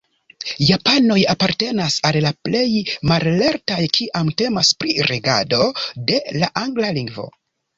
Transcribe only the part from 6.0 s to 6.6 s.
de la